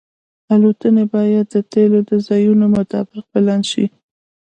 [0.53, 3.85] الوتنې باید د تیلو د ځایونو مطابق پلان شي